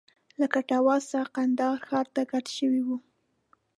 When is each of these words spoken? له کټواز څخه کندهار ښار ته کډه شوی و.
له 0.39 0.45
کټواز 0.53 1.01
څخه 1.11 1.31
کندهار 1.35 1.79
ښار 1.87 2.07
ته 2.15 2.21
کډه 2.31 2.51
شوی 2.57 2.81
و. 2.87 2.89